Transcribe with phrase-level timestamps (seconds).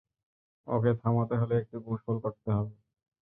[0.67, 2.73] ওকে থামাতে হলে একটু কৌশল করতে হবে।